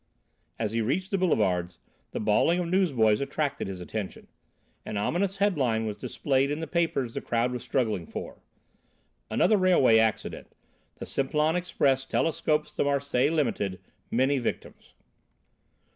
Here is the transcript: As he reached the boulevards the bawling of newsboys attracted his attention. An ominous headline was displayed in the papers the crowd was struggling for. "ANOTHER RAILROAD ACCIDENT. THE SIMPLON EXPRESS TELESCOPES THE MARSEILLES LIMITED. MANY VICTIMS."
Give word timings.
As 0.57 0.71
he 0.71 0.81
reached 0.81 1.11
the 1.11 1.17
boulevards 1.19 1.77
the 2.09 2.19
bawling 2.19 2.57
of 2.59 2.65
newsboys 2.67 3.21
attracted 3.21 3.67
his 3.67 3.79
attention. 3.81 4.25
An 4.83 4.97
ominous 4.97 5.37
headline 5.37 5.85
was 5.85 5.95
displayed 5.95 6.49
in 6.49 6.57
the 6.59 6.65
papers 6.65 7.13
the 7.13 7.21
crowd 7.21 7.51
was 7.51 7.61
struggling 7.63 8.07
for. 8.07 8.41
"ANOTHER 9.29 9.57
RAILROAD 9.57 9.99
ACCIDENT. 9.99 10.55
THE 10.95 11.05
SIMPLON 11.05 11.55
EXPRESS 11.55 12.05
TELESCOPES 12.05 12.71
THE 12.75 12.83
MARSEILLES 12.83 13.35
LIMITED. 13.35 13.79
MANY 14.09 14.39
VICTIMS." 14.39 14.95